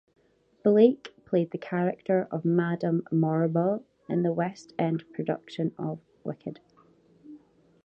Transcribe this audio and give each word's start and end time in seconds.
Blake 0.63 1.13
played 1.25 1.51
the 1.51 1.59
character 1.59 2.27
of 2.31 2.43
Madame 2.43 3.03
Morrible 3.11 3.83
in 4.09 4.23
the 4.23 4.33
West 4.33 4.73
End 4.79 5.03
production 5.13 5.75
of 5.77 5.99
"Wicked". 6.23 6.59